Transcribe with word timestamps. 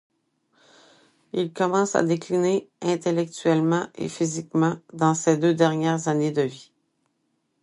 Il 1.31 1.53
commence 1.53 1.95
à 1.95 2.01
décliner 2.01 2.67
intellectuellement 2.81 3.85
et 3.93 4.09
physiquement 4.09 4.77
dans 4.93 5.13
ses 5.13 5.37
deux 5.37 5.53
dernières 5.53 6.07
années 6.07 6.31
de 6.31 6.41
vie. 6.41 6.71